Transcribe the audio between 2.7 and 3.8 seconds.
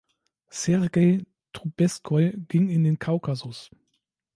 den Kaukasus.